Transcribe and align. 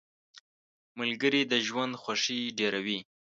•ملګري 0.99 1.41
د 1.51 1.53
ژوند 1.67 1.93
خوښي 2.03 2.39
ډېروي. 2.57 2.99